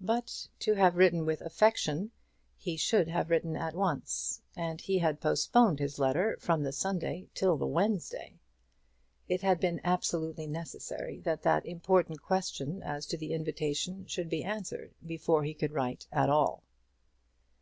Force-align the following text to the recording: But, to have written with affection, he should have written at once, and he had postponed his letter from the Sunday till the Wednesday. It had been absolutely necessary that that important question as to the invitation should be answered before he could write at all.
But, 0.00 0.48
to 0.60 0.72
have 0.72 0.96
written 0.96 1.26
with 1.26 1.42
affection, 1.42 2.10
he 2.56 2.78
should 2.78 3.08
have 3.08 3.28
written 3.28 3.56
at 3.56 3.74
once, 3.74 4.40
and 4.56 4.80
he 4.80 5.00
had 5.00 5.20
postponed 5.20 5.80
his 5.80 5.98
letter 5.98 6.38
from 6.40 6.62
the 6.62 6.72
Sunday 6.72 7.28
till 7.34 7.58
the 7.58 7.66
Wednesday. 7.66 8.40
It 9.28 9.42
had 9.42 9.60
been 9.60 9.82
absolutely 9.84 10.46
necessary 10.46 11.20
that 11.20 11.42
that 11.42 11.66
important 11.66 12.22
question 12.22 12.82
as 12.82 13.04
to 13.08 13.18
the 13.18 13.34
invitation 13.34 14.06
should 14.06 14.30
be 14.30 14.42
answered 14.44 14.94
before 15.04 15.44
he 15.44 15.52
could 15.52 15.72
write 15.72 16.06
at 16.10 16.30
all. 16.30 16.62